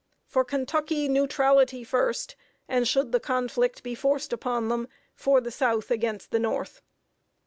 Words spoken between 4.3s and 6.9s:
upon them, "For the South against the North."